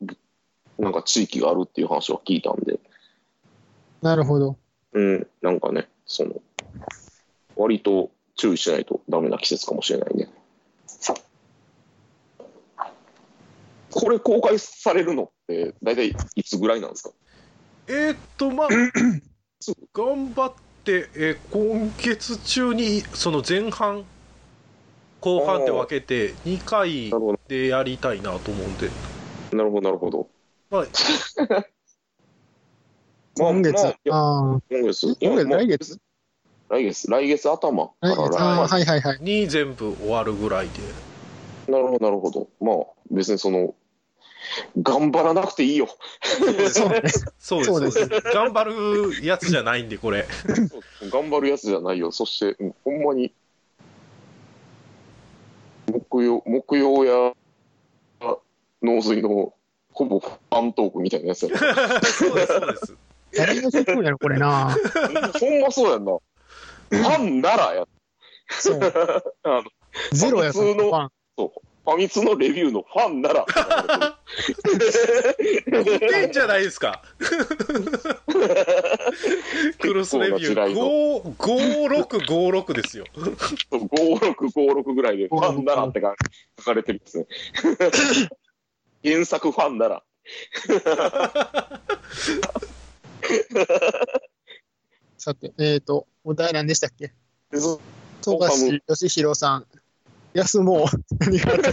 [0.80, 2.80] なんか地域があるっていう話は聞いたんで、
[4.02, 4.56] なるほど。
[4.94, 6.36] うん、なんかね、その、
[7.58, 10.30] 割と注意しないとダメな季節かもしれないね。
[13.92, 17.10] これ公開されるのって、大体いつぐらいなんですか？
[17.90, 18.68] えーっとまあ
[19.94, 24.06] 頑張って、えー今月中にその前半
[25.20, 27.12] 後半って分けて2回
[27.48, 28.90] でやりたいなと思うんで、
[29.52, 30.28] なるほど、なるほど。
[30.70, 30.86] まあ、
[33.40, 33.84] まあ今月。
[33.84, 36.00] まあ今月今月来月？
[36.70, 38.42] 来月、来月頭から来月。
[38.42, 39.20] はいはいはい。
[39.22, 40.74] に全部終わるぐらいで
[41.72, 42.48] なるほど、なるほど。
[42.62, 42.76] まあ、
[43.12, 43.74] 別にその、
[44.82, 45.88] 頑張らなくていいよ。
[46.22, 46.70] そうね。
[46.70, 50.28] そうですそうです頑張るやつじゃないんでこれ
[51.12, 52.12] 頑張るやつじゃないよ。
[52.12, 53.34] そして、うんほんまに、
[55.92, 57.34] 木曜、木曜や、
[58.82, 59.54] 農水の、
[59.92, 61.58] ほぼファントークみたいなやつやな。
[62.02, 62.96] そうですそうです
[63.36, 64.76] 誰が聞くんやろ、これな。
[65.40, 66.18] ほんまそうやんな。
[66.90, 67.88] ファンならや。
[68.50, 68.80] そう。
[69.44, 69.64] あの
[70.12, 71.12] ゼロや普通のファン。
[71.88, 73.46] ファミ通のレビューのファンなら。
[73.46, 77.02] 5点じゃないですか
[79.80, 83.06] クロスレビュー5 5656ですよ
[83.72, 86.14] 5656ぐらいで、ファンならってか
[86.60, 87.26] 書かれてるんですね。
[89.02, 90.04] 原作ファンなら。
[95.18, 97.14] さて、えっ、と、お題何でしたっけ？
[98.22, 99.66] 富樫義弘さん。
[100.38, 100.86] 休もう。
[101.20, 101.70] 何があった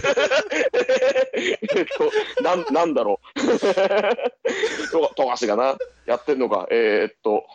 [1.37, 3.39] えっと、なん、なんだろう。
[4.91, 6.67] と、富樫がな、やってんのか。
[6.71, 7.45] えーっと、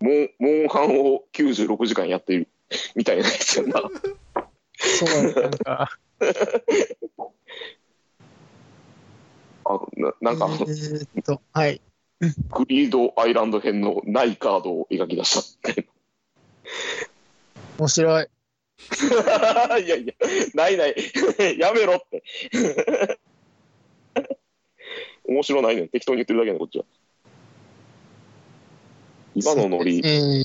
[0.00, 2.48] モン、モンハンを96時間やっている、
[2.94, 3.80] みたいなやつやな。
[4.76, 5.90] そう、なんか、
[9.64, 11.80] あななんかえーっと、はい。
[12.50, 15.72] グリードアイランド編のないカードを描き出した。
[17.78, 18.26] 面白い。
[19.84, 20.14] いやいや、
[20.54, 20.94] ないない。
[21.58, 22.22] やめろって。
[25.26, 25.88] 面白ないねん。
[25.88, 26.84] 適当に言ってるだけね、こっちは。
[29.34, 30.44] 今のノリ、えー、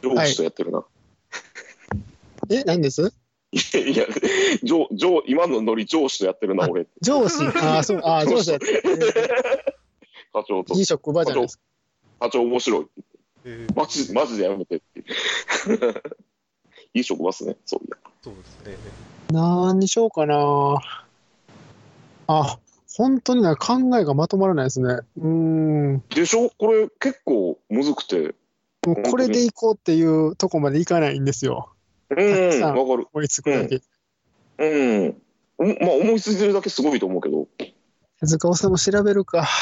[0.00, 0.84] 上司とやってるな。
[2.48, 3.12] え、何です？
[3.52, 3.58] い
[3.96, 4.06] や、
[4.62, 6.86] 上、上、今のノリ上司とやってるな、俺。
[7.00, 7.44] 上司？
[7.58, 8.82] ああ、そう、ああ、上司だって。
[8.84, 8.88] え
[10.32, 11.62] 課長とーいい職場じゃないですか。
[12.20, 12.86] 課長面白い。
[13.44, 15.02] えーマジ、マジでやめてって。
[16.94, 17.96] いい職場っすね、そういや。
[18.22, 18.76] そうですね
[19.32, 20.80] 何にしようかな。
[22.26, 22.58] あ、
[22.96, 24.98] 本当にな考えがまとまらないですね。
[25.18, 25.92] うーん。
[25.94, 26.50] もでしょ？
[26.58, 28.34] これ結構むずくて。
[28.86, 31.72] うこれでいこうっていうとこまでいかないんですよ。
[32.10, 33.06] うん、わかる。
[33.12, 33.80] 追いつくだけ。
[34.58, 34.64] う
[35.08, 35.22] ん。
[35.58, 37.46] おまあ、思いついてるだけすごいと思うけど。
[38.20, 39.48] 手塚治虫調べるか。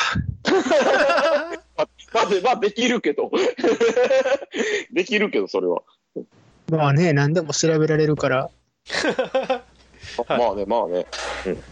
[2.15, 3.31] まあ、でまあ、できるけど。
[4.93, 5.83] できるけど、それは。
[6.71, 8.51] まあね、何でも調べられるから。
[10.29, 11.07] ま まあね、まあね。
[11.47, 11.63] うん。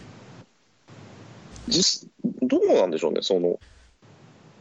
[1.69, 2.09] 実、
[2.43, 3.59] どうなんでしょうね、その、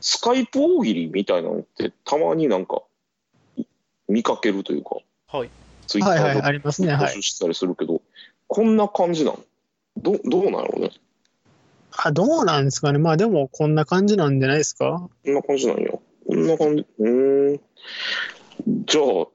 [0.01, 2.81] スカイプ大喜利みたいなのって、たまになんか、
[3.57, 3.63] い
[4.09, 5.49] 見かけるというか、はい
[5.87, 6.93] ツイッタはいはい、ーでありますね。
[6.93, 7.13] はい。
[7.13, 8.01] 募集したりするけど、
[8.47, 9.39] こんな感じなの
[9.97, 10.91] どどうなんやろうね？
[11.91, 12.97] あ、どうなんですかね？
[12.99, 15.07] まあでも、こんな感じなんじゃないですか？
[15.23, 15.91] こんな感じなんや。
[15.91, 15.99] こ
[16.35, 16.85] んな感じ。
[16.99, 17.61] うーん。
[18.85, 19.27] じゃあ、え、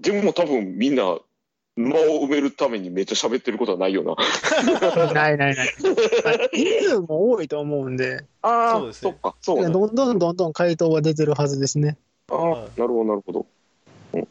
[0.00, 1.18] でも多分みんな、
[1.76, 4.14] 間を埋めるためにめっちゃ喋ってることはないよな。
[5.12, 5.68] ないないない。
[6.52, 9.70] 人数も多いと思うんで、あそうですねそっか、そうね。
[9.70, 11.96] どんどんどんどん回答は出てるはずですね。
[12.30, 13.46] ああ、はいなるほど、なるほど。
[14.12, 14.28] うん。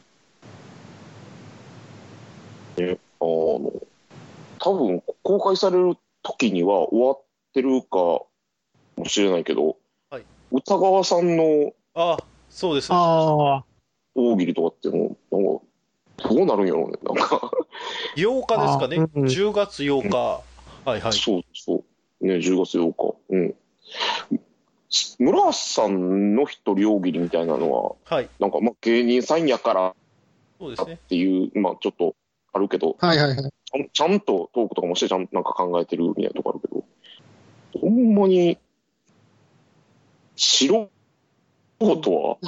[2.76, 3.72] え、あの、
[4.60, 7.22] 多分公開される時には終わっ
[7.52, 8.28] てるかも
[9.06, 9.76] しれないけど、
[10.10, 12.18] はい歌川さんのあ
[12.50, 12.96] そうですあ
[13.58, 13.64] あ、
[14.14, 16.98] 大喜利とかってもう、なんか、どうなるんやろうね。
[17.02, 17.50] なんか、
[18.16, 20.42] 8日ですかね、あうん10月8日、
[20.84, 21.12] はいはい。
[21.12, 21.84] そうそ
[22.20, 22.26] う。
[22.26, 23.16] ね、10月8日。
[23.30, 23.54] うん。
[25.18, 29.94] 村橋さんの一人大喜利みたいなのは、はい、なんか、まあ、芸人さんやからっ
[30.62, 30.98] そうですね。
[31.08, 32.14] ていう、まあ、ちょっと
[32.52, 33.36] あるけど、はいはいはい。
[33.36, 36.84] ちゃんちゃんとトークとかもして、ちゃんとなんか考えてるみたいなとこあるけど、
[37.80, 38.58] ほんまに、
[40.36, 40.90] 素人
[41.80, 42.38] は、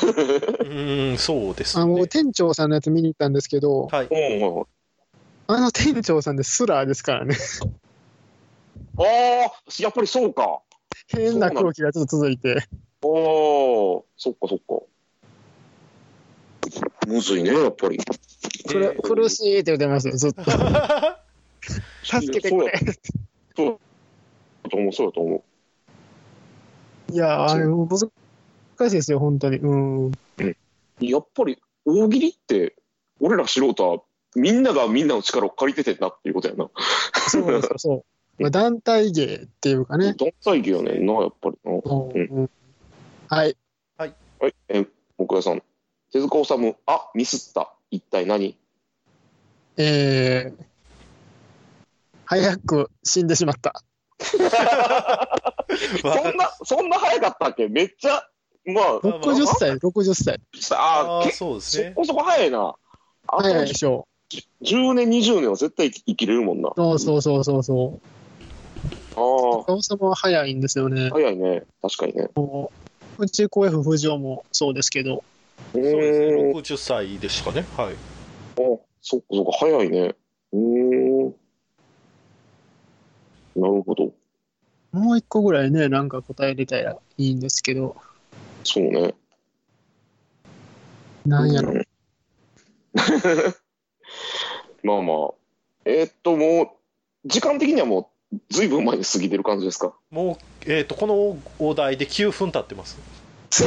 [0.60, 2.06] うーん、そうですあの、ね。
[2.06, 4.06] 店長さんのやつ見に行ったんですけど、はい。
[4.06, 4.66] うんうん
[5.52, 7.34] あの店長さんでスラーですからね。
[8.96, 9.04] ああ、
[9.80, 10.60] やっぱりそうか。
[11.08, 12.58] 変な空気がちょっと続いて。
[12.58, 12.66] ああ、
[13.02, 14.80] そっかそっか。
[17.08, 17.98] むずいね、やっぱり。
[18.68, 20.44] くる苦しいって言ってましたよ、ずっと。
[22.04, 22.72] 助けてくれ。
[23.56, 23.78] そう
[24.62, 25.44] だと思う、そうだと思
[27.12, 27.88] いや、あれ、難
[28.88, 29.58] しいですよ、本当に。
[29.58, 30.06] うん。
[30.08, 30.12] う。
[31.00, 32.76] やっぱり、大喜利って、
[33.20, 34.02] 俺ら素人は、
[34.36, 36.70] みんながみんなの力を借りててんなっていうことやな。
[37.28, 38.04] そうですよ、そ
[38.38, 38.42] う。
[38.42, 40.14] まあ、 団体芸っていうかね。
[40.14, 41.72] 団体芸やねんな、やっぱりな。
[41.72, 42.50] うんうん
[43.28, 43.56] はい。
[43.96, 44.14] はい、
[44.68, 45.62] え、木屋さん。
[46.12, 47.72] 手塚治虫、あ、ミスった。
[47.90, 48.56] 一体何？
[49.76, 50.64] えー、
[52.24, 53.84] 早く死んでしまった。
[54.18, 57.68] そんな、そんな早かったっけ？
[57.68, 58.28] めっちゃ、
[58.66, 60.40] まあ、60歳、60歳。
[60.72, 61.88] ああ、そうですね。
[61.88, 62.74] そこそこ早いな。
[63.26, 64.06] 早いでしょ
[64.62, 66.68] 10年、20年は絶対生きれるもんな。
[66.68, 66.72] う。
[66.76, 68.10] そうそうそうそうそう。
[69.16, 71.14] あ顔様は早いんですよねあ、。
[71.14, 71.62] 早いね。
[71.82, 72.28] 確かにね。
[72.34, 72.70] も
[73.18, 75.20] う内子 F 富士夫もそうですけど、う
[75.74, 76.26] そうですね。
[76.26, 76.52] ーん。
[76.52, 77.66] 60歳でしたかね。
[77.76, 77.92] はい。
[77.92, 80.14] あそっかそっか、早いね。
[80.52, 81.34] うーん。
[83.56, 84.12] なるほど。
[84.92, 87.96] もう一個ぐらいね、なんか答えれたらいいんですけど、
[88.64, 89.14] そうね。
[91.26, 91.72] なんやろ。
[91.72, 91.86] うん
[94.82, 95.34] まあまあ。
[95.84, 96.68] えーっと、もう、
[97.28, 99.92] 時間的にはもう、ずいぶん前に過ぎてる感じですか？
[100.10, 102.98] もう、えっ、と、このお題で9分経ってます。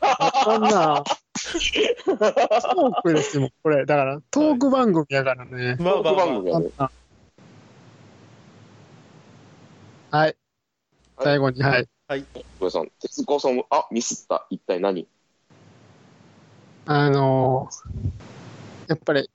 [0.00, 3.86] あんな、トークですよ、これ。
[3.86, 5.76] だから、トーク番組やからね。
[5.78, 6.70] まあまあ、ま番組やね。
[6.78, 6.90] あ
[10.10, 10.36] はい。
[11.20, 11.88] 最後に、はい。
[12.58, 14.44] 小屋さん、鉄子さんも、あ、ミスった。
[14.50, 15.06] 一体何？
[16.86, 19.30] あのーやっぱり、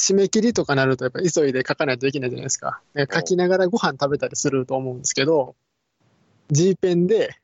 [0.00, 2.80] 締め切りとかなると、やっぱ急いで書かないといけないじゃないですか。
[2.94, 5.56] で書きながらご飯食べたりすると思うんですけど、
[6.52, 7.34] G ペンで、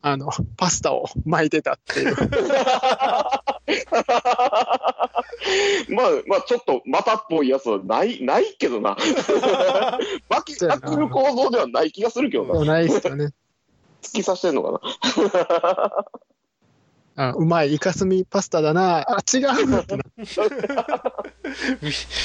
[0.00, 2.16] あの、パスタを巻いてたっていう。
[5.90, 8.96] まあ、まあ、ちょっと、またっぽいやつはない、ないけどな。
[10.30, 12.54] 巻き、巻く構造ではない気がするけどな。
[12.54, 13.34] そうないですよね。
[14.02, 14.80] 突き刺してんのか
[17.14, 17.16] な？
[17.30, 19.00] あうまい、イカスミパスタだな。
[19.08, 20.02] あ、違うってな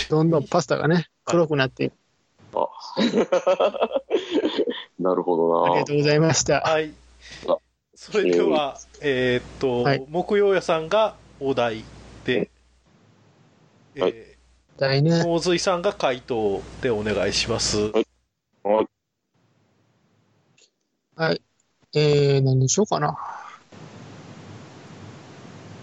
[0.09, 1.91] どんどんパスタがね、黒くなって、
[4.99, 5.85] なるほどなありが。
[5.85, 6.61] とうございました。
[6.61, 6.93] はい
[7.47, 7.57] あ。
[7.95, 11.83] それでは、えーっと、はい木曜屋さんがお題
[12.25, 12.49] で、
[13.99, 14.37] はいえ
[14.77, 15.23] だいねー、。
[15.23, 17.91] 洪水さんが回答でお願いします。
[18.63, 18.87] はい。
[21.15, 21.41] はい。
[21.97, 23.17] えー、何にしようかな。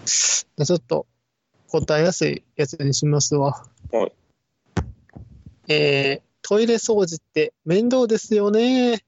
[0.05, 1.07] じゃあちょっと
[1.67, 3.65] 答えやすいやつにしますわ。
[3.91, 4.13] はい。
[5.67, 9.03] えー、トイレ掃除って面倒ですよね。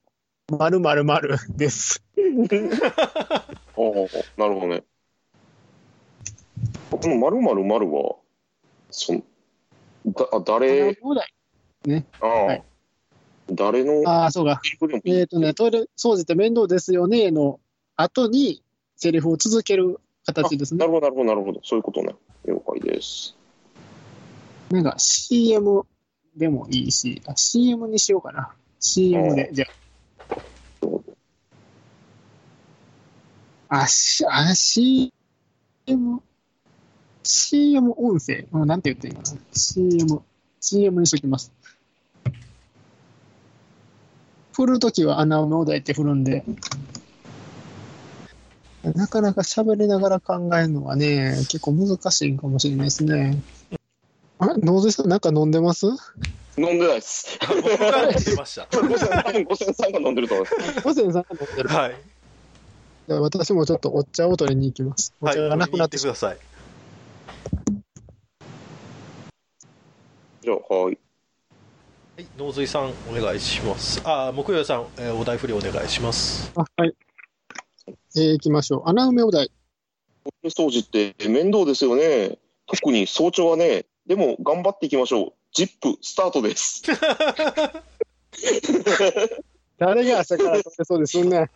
[0.51, 2.03] まるまるまるです。
[3.77, 4.83] おうなるほどね。
[6.91, 8.15] この〇〇〇は、
[8.91, 9.23] そん
[10.07, 12.63] だあ誰、ああ、はい
[13.51, 14.61] 誰のああ、そうか。
[15.05, 17.59] えっ、とね、トイレ掃除って面倒ですよねの
[17.95, 18.63] 後に
[18.95, 20.79] セリフを続ける形ですね。
[20.79, 21.61] なるほど、なるほど、なるほど。
[21.63, 22.15] そういうことね。
[22.45, 23.35] 了解です。
[24.69, 25.85] なんか CM
[26.35, 28.51] でもいいし、あ CM にしようかな。
[28.79, 29.65] CM で、じゃ
[33.69, 33.83] あ。
[33.83, 35.11] あ、しあ CM、
[37.23, 39.37] CM 音声、うんなんて言っていいかな。
[39.51, 40.21] CM、
[40.59, 41.51] CM にしときます。
[44.57, 46.43] 振るときは穴埋めお題って振るんで、
[48.95, 53.39] なかなか喋りながら考えるのはね、結構難しいかもしれないですね。
[54.39, 55.85] あ、ノーズさんなんか飲んでます？
[56.57, 57.37] 飲んでないです。
[57.39, 58.67] 僕が飲んでました。
[58.71, 60.81] 五千多分五千さんが飲んでると思います。
[60.81, 61.69] ホセンさんが飲んでる。
[61.69, 61.95] はい。
[63.07, 65.13] じゃあ私もちょっとお茶を取りに行きます。
[65.21, 65.35] おはい。
[65.35, 66.37] 茶がなくなってください。
[70.41, 70.97] じゃあ、はい。
[72.17, 72.27] はい。
[72.35, 74.01] 農水さん、お願いします。
[74.03, 76.51] あ、木曜屋さん、えーお題振りお願いします。
[76.55, 76.61] う。
[76.61, 76.95] あはい。
[78.15, 78.89] えー、行きましょう。
[78.89, 79.49] 穴埋めお題。
[80.23, 82.39] トイレ掃除って面倒ですよね。
[82.65, 85.33] 特に早朝はね、でも頑張っていきましょう。
[85.53, 86.81] ジップスタートです。
[89.77, 91.21] 誰が朝から撮ってそうです？
[91.23, 91.51] んね。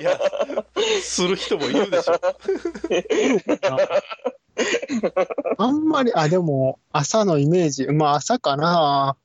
[0.00, 0.18] いや、
[1.02, 2.20] する人もいるでしょ。
[5.58, 9.16] あんまり、あ、でも、朝のイメージ、まあ朝かな。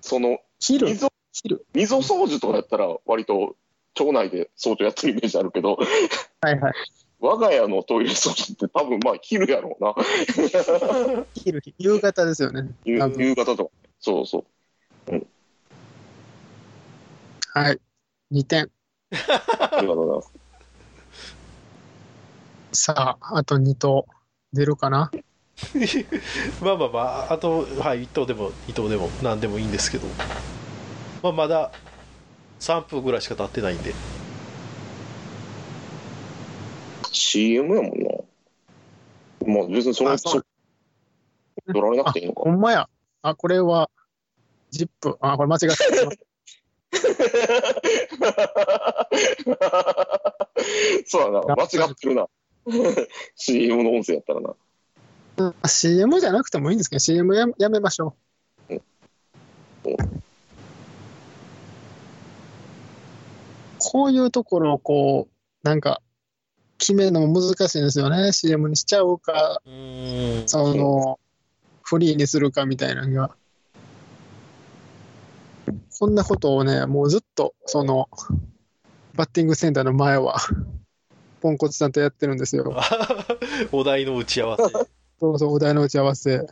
[0.00, 1.66] その、昼、溝、昼。
[1.74, 3.56] 溝掃除とかやったら割と
[3.94, 5.76] 町内で早朝やってるイメージあるけど、
[6.40, 6.74] はいはい。
[7.18, 9.94] 我が家のトイレ掃除って多分まあ昼やろうな。
[11.34, 12.70] 昼、夕方ですよね。
[12.84, 13.70] 夕夕方とか。
[14.00, 14.44] そうそ
[15.10, 15.26] う。
[17.52, 17.80] はい。
[18.30, 18.70] 2点。
[19.58, 20.32] ありがとうございます。
[22.72, 24.06] さあ、あと2投
[24.52, 25.10] 出るかな？
[26.60, 30.06] まあまあまあ、あと、はい、1頭でも2頭でも何でもいいんですけど、
[31.22, 31.70] まあ、まだ
[32.60, 33.94] 3分ぐらいしか経ってないんで、
[37.10, 38.10] CM やもんな。
[39.46, 40.42] まあ別にそれ、あそ
[41.66, 42.50] 取られなくていいのかほ。
[42.50, 42.88] んまや。
[43.22, 43.90] あ、これは、
[44.70, 45.16] ジップ。
[45.20, 46.25] あ、これ間違ってます。
[51.06, 51.56] そうだな。
[51.56, 52.28] 間違ってるな。
[53.36, 54.54] CM の音声やったらな。
[55.38, 58.16] うん CM じゃなくてもいいんですけど、CM ややめましょ
[58.70, 58.74] う。
[58.74, 58.82] うん
[63.78, 66.00] こういうところをこう、なんか、
[66.78, 68.32] 決めるのも難しいんですよね。
[68.32, 69.68] CM にしちゃうか、う
[70.46, 71.18] その、
[71.82, 73.36] フリーにするかみたいなのが。
[75.98, 78.10] こんなことをね、もうずっと、その、
[79.14, 80.36] バッティングセンターの前は、
[81.40, 82.76] ポンコツさんとやってるんですよ。
[83.72, 84.64] お題の打ち合わせ、
[85.18, 86.46] そうそう、お題の打ち合わせ。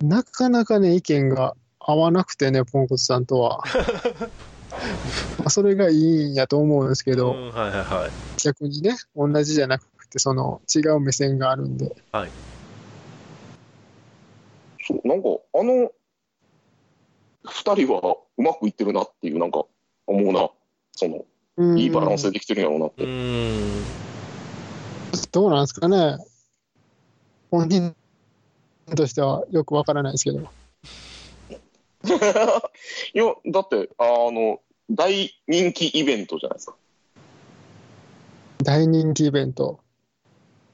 [0.00, 3.64] なかなかね、意見が合わなくてね、ポンコツさんとは。
[5.38, 8.10] まあそれがいいんやと思うんですけど、うん、はいはいはい、
[8.40, 11.96] 逆にね、同じじゃなくて、その違う目線があるんで。
[14.86, 15.90] そう、なんか、あの、
[17.44, 19.64] 二人はうまくいってるなっていう、なんか、
[20.06, 20.50] 思うな。
[20.92, 21.24] その、
[21.56, 23.04] うんいいバランスでできてるんやろうなっうて。
[23.04, 23.84] ーん、
[25.32, 26.16] どうなんですかね。
[27.50, 27.94] 本人
[28.96, 30.38] としてはよくわからないですけど。
[33.14, 36.76] いや、だって、あの、大人気イベントじゃないですか。
[38.62, 39.80] 大人気イベント。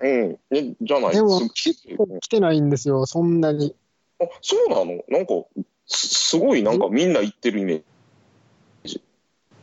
[0.01, 0.39] うん。
[0.51, 3.75] ね、じゃないでもす結構来てないんですよ、そんなに。
[4.21, 5.03] あ、そうなの？
[5.09, 5.35] なんか、
[5.89, 7.83] すすごいなんかみんな行ってるイメー
[8.85, 9.03] ジ。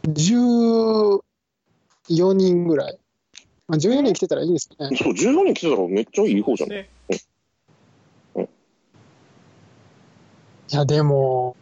[0.07, 1.21] 14
[2.34, 2.97] 人ぐらい。
[3.67, 4.95] まあ、14人来てたらいいですね。
[4.97, 6.69] そう、14人来てたらめっちゃいい方じゃん。
[6.69, 6.89] ね、
[10.71, 11.55] いや、でも、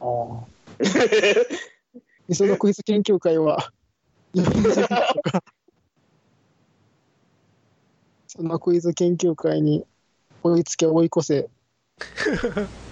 [0.00, 0.46] あー
[2.28, 3.70] 磯野クイズ研究会は、
[4.34, 5.14] 40人とか、
[8.26, 9.86] そのクイズ研究会に
[10.42, 11.48] 追いつけ追い越せ。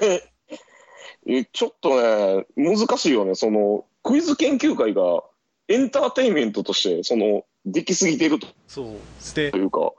[1.26, 3.34] えちょっとね、難しいよね。
[3.34, 5.22] その、クイズ研究会が
[5.68, 8.46] エンターテインメントとして、その、できすぎてると。
[8.66, 9.92] そうですね、いうか、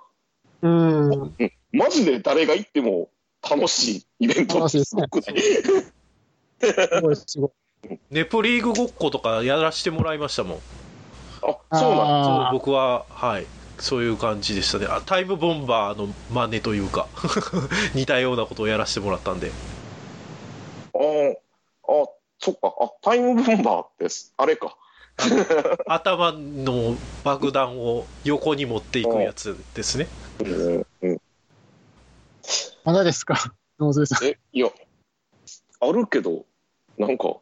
[0.64, 1.36] うん。
[1.72, 3.10] マジで誰が行っても
[3.48, 4.58] 楽しいイベント。
[4.58, 5.06] 楽しいですね。
[5.10, 7.52] ごくないすごい、すごい。
[8.12, 10.58] ネプリーグごっことかやらせてもらいましたもん、
[11.42, 13.46] あ、そうなんそう僕は、はい、
[13.80, 17.08] そういう感じでしたね、あタイムボンバーの真似というか、
[17.96, 19.52] 似たようなことをやらせてもらったんで、
[21.02, 21.34] あー
[21.88, 22.08] あ、
[22.40, 22.74] そっか。
[22.80, 24.78] あ、タイムボンバーって、あれか。
[25.88, 30.08] 頭の爆弾を横に持っていくやつですね。
[30.40, 31.22] うんうん、
[32.84, 33.54] まだですか？
[33.80, 34.28] 野添さん。
[34.28, 34.70] え、いや、
[35.80, 36.46] あるけど、
[36.98, 37.36] なんか、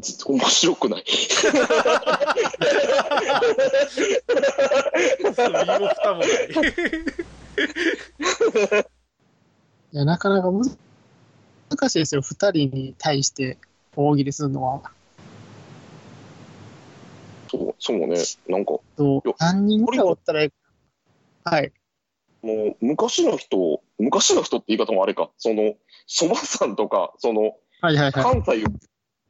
[0.00, 1.04] ず面白くない。
[5.36, 5.44] 身
[5.80, 6.28] も蓋もない。
[9.92, 10.76] いや、なかなかむず
[11.70, 12.22] 難しいですよ。
[12.22, 13.58] 二人に対して
[13.96, 14.82] 大喜利するのは。
[17.50, 18.16] そう、そうね。
[18.48, 20.50] なんか、そう何人ぐらいおったらいい
[21.44, 21.72] はい。
[22.42, 25.30] もう、昔の人、昔の人って言い方もあれか。
[25.38, 25.74] その、
[26.06, 28.12] そばさんとか、その、はいはいはい。
[28.12, 28.68] 関西を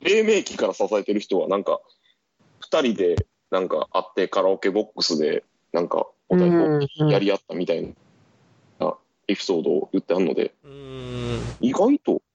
[0.01, 1.81] 黎明期から支えてる人は、なんか、
[2.61, 7.95] 二人で、なんか、会ってカラオケボックスで、なんか、お互いこうんうやり合ったみたい
[8.79, 8.97] な
[9.29, 10.55] エピソードを言ってあるので、
[11.61, 12.28] 意外と、え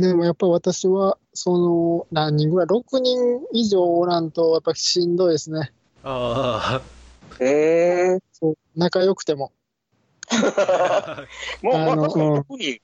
[0.00, 5.72] でもやっぱ私は、その、何人ぐらい ?6 人以上おらんと、やっぱしんどいですね。
[6.02, 6.80] あ
[7.40, 9.52] えー、そう仲良くても。
[11.62, 12.80] まあ、まあ、特に、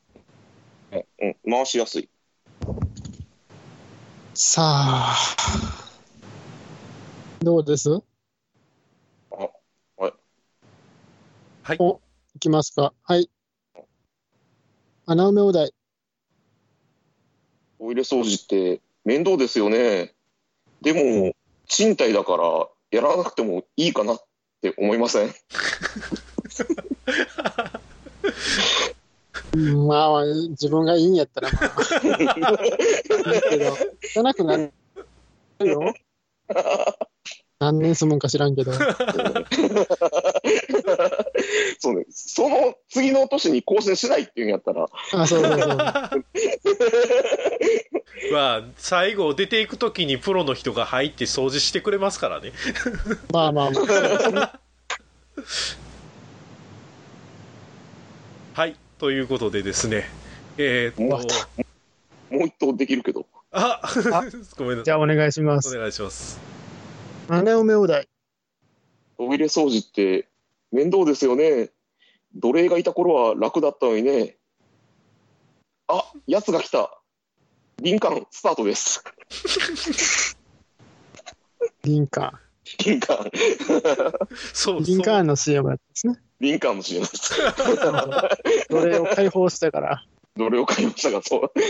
[0.93, 2.09] うん、うん、回しやすい。
[4.35, 5.17] さあ、
[7.41, 8.03] どうです？
[11.65, 12.01] はいお、
[12.35, 12.93] いきますか。
[13.05, 13.31] はい。
[15.07, 15.73] 穴埋めお題。
[17.83, 20.13] トイレ掃除って面倒ですよね。
[20.83, 21.35] でも、
[21.67, 24.25] 賃貸だからやらなくてもいいかなっ
[24.61, 25.35] て思いません？
[29.55, 31.65] う んまあ、自分がいいんやったら、まあ。
[33.35, 33.77] いいけど、
[34.15, 34.73] 汚くなる
[35.67, 35.93] よ。
[37.59, 38.71] 何年住むんか知らんけど。
[41.79, 42.05] そうね。
[42.11, 45.77] その次の年に更新しないっていうんやったら、あ、そうそうそう。
[48.33, 52.53] まあ最後出ていく時にプロの人が入って掃除してくれますからね
[53.33, 54.61] まあまあまあ。
[58.55, 60.09] はいということでですね
[60.59, 61.35] えー、っもうと
[62.31, 63.27] もう一投できるけど。
[63.51, 63.83] あ
[64.57, 65.77] ごめんなじゃあお願いしまおす。
[65.77, 66.41] 願いします
[67.29, 68.09] 穴埋めお題。
[69.19, 70.27] トイレ掃除って
[70.73, 71.71] 面倒ですよね。
[72.35, 74.39] 奴隷がいた頃は楽だったのにね。
[75.87, 76.99] あ、奴が来た。
[77.83, 79.03] 林間スタートです。
[81.85, 82.41] リンカ
[82.79, 83.31] 林間、
[84.55, 84.85] そうーン。
[84.85, 86.19] リンカーンの CM やったんですね。
[86.41, 87.35] 林間の CM です。
[88.71, 90.03] 奴隷を解放したから。
[90.37, 91.53] 奴隷を買いましたが、そう。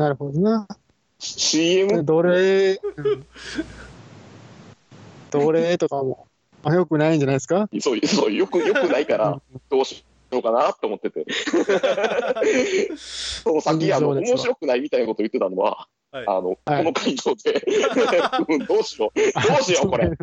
[0.00, 0.66] なるほどな。
[1.18, 2.80] CM、奴隷、
[5.38, 6.26] うん奴隷とかも、
[6.62, 7.68] まあ、よくないんじゃないですか？
[7.80, 11.26] そう、そう、よく、よくないから、どうしようかなって思ってて。
[12.96, 17.64] その先、あの、そうですわ面白くないみたいなこと言ってたのは、はいあの、はいこの回答で、
[18.48, 19.22] うんどうしよう、ど
[19.60, 20.10] うしよう、これ。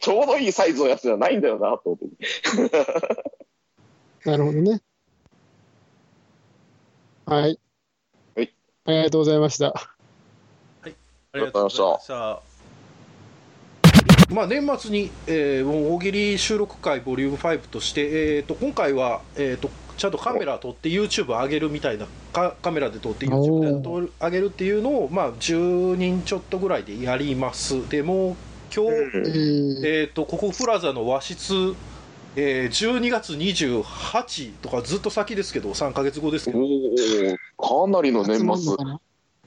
[0.00, 2.06] ちょうどいいサイズのやつじゃないんだよな、と思って。
[4.28, 4.80] なるほどね。
[7.26, 7.60] はい。
[8.34, 8.54] はい。
[8.86, 9.97] ありがとうございました。
[11.32, 12.42] ありがとうございました。
[14.30, 27.86] まあ、年末に、えーもう大喜利収録会ボリューム5として、えー、と今回は、えー、とちゃんとカメラ撮って YouTube 上げるみたいなカカメラで撮って YouTube で撮る上げるっていうのを、まあ、10人ちょっとぐらいでやります。
[27.90, 28.36] でもう
[28.74, 29.22] 今日、えうん。
[29.24, 31.74] ーえー、とここプラザの和室、
[32.36, 36.58] えー12月28とかずっと先ですけど3か月後ですけど、
[37.58, 38.76] かなりの年末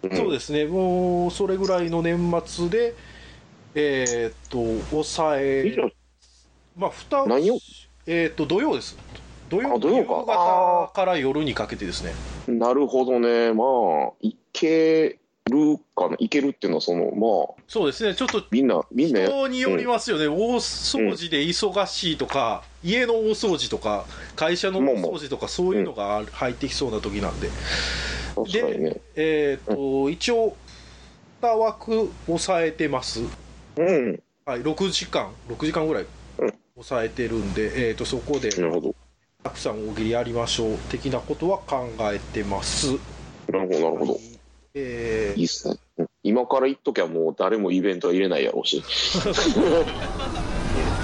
[0.03, 0.17] うん。
[0.17, 0.65] そうですね。
[0.65, 2.93] もうそれぐらいの年末で
[3.73, 4.57] えっ、と
[4.89, 5.91] 抑え
[6.77, 7.57] まあ、蓋何曜
[8.07, 8.97] えっ、と、土曜です。
[9.49, 10.13] 土曜あ土曜か。
[10.21, 12.13] 夕方から夜にかけてですね。
[12.47, 13.53] なるほどね。
[13.53, 13.63] ま
[14.09, 16.15] あ、いけるかな？
[16.19, 27.49] いけるっていうのは、その、まあ、そうですね、ちょっとみんな、みんなや、人によりますよね、大掃除で忙しいとか、家の大掃除とか、会社の大掃除とか、そういうのが入ってきそうな時なんで、
[28.45, 29.01] 確かにね。
[29.15, 30.55] えっ、と、一応、
[31.41, 33.21] 2枠抑えてます。
[33.77, 34.19] うん。
[34.45, 36.05] はい、6時間、6時間ぐらい
[36.39, 38.95] うん抑えてるんで、えっ、と、そこでなるほど。
[39.43, 42.91] たくさん大喜利やりましょう的なことは考えてます。
[43.47, 44.19] なるほど、なるほど。
[44.73, 45.75] えーいいっすね。
[45.97, 48.83] うん今から言っときゃもう誰もイベントは入れないやろうし。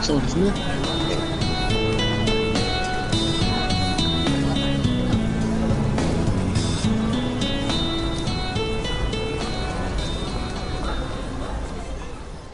[0.04, 0.54] そうですね。